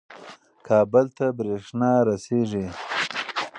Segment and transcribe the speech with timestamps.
[0.67, 2.65] کابل ته برېښنا رسیږي.